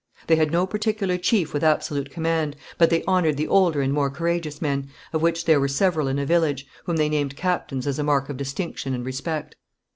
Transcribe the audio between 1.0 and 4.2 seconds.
chief with absolute command, but they honoured the older and more